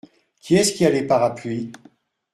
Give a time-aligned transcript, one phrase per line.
[0.39, 1.71] Qui est-ce qui a les parapluies?…